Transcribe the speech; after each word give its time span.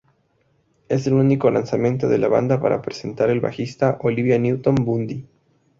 Es 0.89 1.05
el 1.05 1.13
único 1.13 1.51
lanzamiento 1.51 2.09
de 2.09 2.17
la 2.17 2.27
banda 2.27 2.59
para 2.59 2.81
presentar 2.81 3.29
al 3.29 3.39
bajista 3.39 3.99
Olivia 4.01 4.39
Newton 4.39 4.73
Bundy. 4.73 5.27